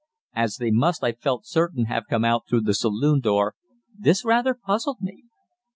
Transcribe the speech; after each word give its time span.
As 0.33 0.55
they 0.55 0.71
must, 0.71 1.03
I 1.03 1.11
felt 1.11 1.45
certain, 1.45 1.85
have 1.85 2.07
come 2.09 2.25
out 2.25 2.47
through 2.49 2.61
the 2.61 2.73
saloon 2.73 3.19
door, 3.19 3.53
this 3.95 4.25
rather 4.25 4.55
puzzled 4.55 4.97
me. 4.99 5.25